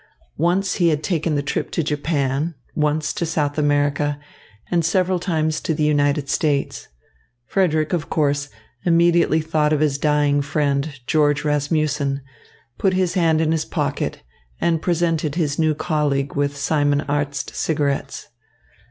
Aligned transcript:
Once 0.39 0.77
he 0.77 0.87
had 0.89 1.03
taken 1.03 1.35
the 1.35 1.43
trip 1.43 1.69
to 1.69 1.83
Japan, 1.83 2.55
once 2.73 3.13
to 3.13 3.23
South 3.23 3.59
America, 3.59 4.19
and 4.71 4.83
several 4.83 5.19
times 5.19 5.61
to 5.61 5.75
the 5.75 5.83
United 5.83 6.27
States. 6.27 6.87
Frederick, 7.45 7.93
of 7.93 8.09
course, 8.09 8.49
immediately 8.83 9.41
thought 9.41 9.71
of 9.71 9.79
his 9.79 9.99
dying 9.99 10.41
friend, 10.41 10.99
George 11.05 11.45
Rasmussen, 11.45 12.21
put 12.79 12.93
his 12.95 13.13
hand 13.13 13.41
in 13.41 13.51
his 13.51 13.63
pocket, 13.63 14.23
and 14.59 14.81
presented 14.81 15.35
his 15.35 15.59
new 15.59 15.75
colleague 15.75 16.35
with 16.35 16.57
Simon 16.57 17.01
Arzt 17.01 17.53
cigarettes. 17.55 18.29